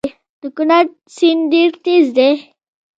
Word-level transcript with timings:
د 0.41 0.43
کونړ 0.55 0.85
سیند 1.15 1.41
ډیر 1.51 1.69
تېز 1.83 2.05
دی 2.17 2.31